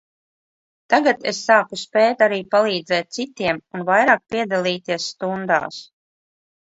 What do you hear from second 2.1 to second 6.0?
arī palīdzēt citiem un vairāk piedalīties stundās.